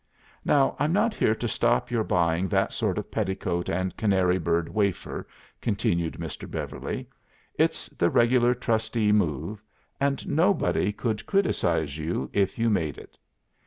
'Now 0.43 0.75
I'm 0.79 0.91
not 0.91 1.13
here 1.13 1.35
to 1.35 1.47
stop 1.47 1.91
your 1.91 2.03
buying 2.03 2.47
that 2.47 2.73
sort 2.73 2.97
of 2.97 3.11
petticoat 3.11 3.69
and 3.69 3.95
canary 3.97 4.39
bird 4.39 4.67
wafer,' 4.67 5.27
continued 5.61 6.13
Mr. 6.15 6.49
Beverly. 6.49 7.07
'It's 7.53 7.85
the 7.89 8.09
regular 8.09 8.55
trustee 8.55 9.11
move, 9.11 9.61
and 9.99 10.27
nobody 10.27 10.91
could 10.91 11.27
criticise 11.27 11.99
you 11.99 12.31
if 12.33 12.57
you 12.57 12.67
made 12.67 12.97
it. 12.97 13.15